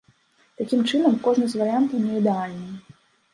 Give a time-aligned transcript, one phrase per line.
[0.61, 2.69] Такім чынам, кожны з варыянтаў неідэальны.